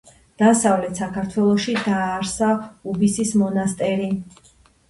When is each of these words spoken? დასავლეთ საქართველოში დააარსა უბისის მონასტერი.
დასავლეთ 0.41 1.01
საქართველოში 1.01 1.75
დააარსა 1.81 2.49
უბისის 2.93 3.37
მონასტერი. 3.43 4.09